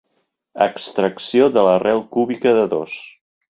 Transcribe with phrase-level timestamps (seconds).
[0.65, 2.99] Extracció de l'arrel cúbica de dos.